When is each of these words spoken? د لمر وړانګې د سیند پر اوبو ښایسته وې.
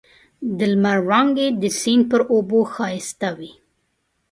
د 0.57 0.59
لمر 0.71 0.99
وړانګې 1.07 1.47
د 1.61 1.63
سیند 1.79 2.03
پر 2.11 2.21
اوبو 2.33 2.59
ښایسته 2.73 3.29
وې. 3.37 3.51